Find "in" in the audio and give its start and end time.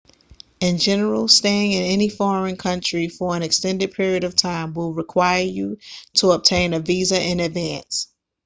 0.59-0.79, 1.73-1.83, 7.21-7.39